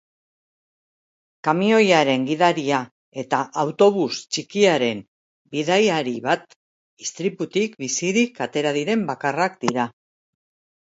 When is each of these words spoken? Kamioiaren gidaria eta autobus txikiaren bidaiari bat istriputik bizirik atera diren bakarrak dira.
Kamioiaren 1.47 2.23
gidaria 2.31 2.79
eta 3.25 3.43
autobus 3.65 4.09
txikiaren 4.37 5.05
bidaiari 5.59 6.17
bat 6.27 6.61
istriputik 7.07 7.81
bizirik 7.85 8.47
atera 8.51 8.73
diren 8.83 9.05
bakarrak 9.15 9.67
dira. 9.67 9.87